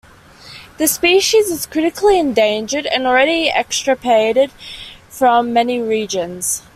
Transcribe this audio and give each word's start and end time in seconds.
The 0.79 0.87
species 0.87 1.51
is 1.51 1.67
critically 1.67 2.17
endangered 2.17 2.87
and 2.87 3.05
already 3.05 3.51
extirpated 3.51 4.49
from 5.11 5.53
many 5.53 5.79
regions. 5.79 6.63